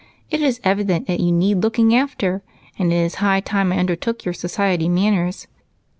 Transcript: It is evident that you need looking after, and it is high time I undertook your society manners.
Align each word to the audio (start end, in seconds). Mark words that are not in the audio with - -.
It 0.31 0.41
is 0.41 0.59
evident 0.63 1.05
that 1.05 1.19
you 1.19 1.31
need 1.31 1.61
looking 1.61 1.93
after, 1.95 2.41
and 2.79 2.91
it 2.91 2.95
is 2.95 3.15
high 3.21 3.39
time 3.39 3.71
I 3.71 3.77
undertook 3.77 4.25
your 4.25 4.33
society 4.33 4.89
manners. 4.89 5.45